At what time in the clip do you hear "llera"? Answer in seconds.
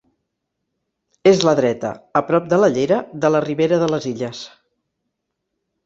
2.79-2.99